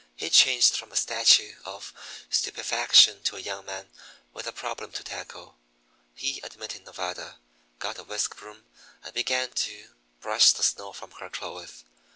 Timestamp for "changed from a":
0.31-0.95